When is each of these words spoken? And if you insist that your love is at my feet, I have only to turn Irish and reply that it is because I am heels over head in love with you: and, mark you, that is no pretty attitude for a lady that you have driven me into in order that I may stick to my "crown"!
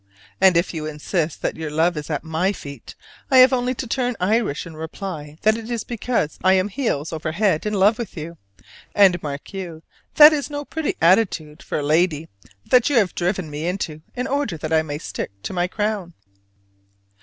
And 0.41 0.57
if 0.57 0.73
you 0.73 0.87
insist 0.87 1.43
that 1.43 1.55
your 1.57 1.69
love 1.69 1.95
is 1.95 2.09
at 2.09 2.23
my 2.23 2.51
feet, 2.53 2.95
I 3.29 3.37
have 3.37 3.53
only 3.53 3.75
to 3.75 3.85
turn 3.85 4.15
Irish 4.19 4.65
and 4.65 4.75
reply 4.75 5.37
that 5.43 5.55
it 5.57 5.69
is 5.69 5.83
because 5.83 6.39
I 6.43 6.53
am 6.53 6.69
heels 6.69 7.13
over 7.13 7.31
head 7.33 7.67
in 7.67 7.73
love 7.75 7.99
with 7.99 8.17
you: 8.17 8.39
and, 8.95 9.21
mark 9.21 9.53
you, 9.53 9.83
that 10.15 10.33
is 10.33 10.49
no 10.49 10.65
pretty 10.65 10.95
attitude 11.03 11.61
for 11.61 11.77
a 11.77 11.83
lady 11.83 12.27
that 12.65 12.89
you 12.89 12.95
have 12.95 13.13
driven 13.13 13.51
me 13.51 13.67
into 13.67 14.01
in 14.15 14.25
order 14.25 14.57
that 14.57 14.73
I 14.73 14.81
may 14.81 14.97
stick 14.97 15.29
to 15.43 15.53
my 15.53 15.67
"crown"! 15.67 16.13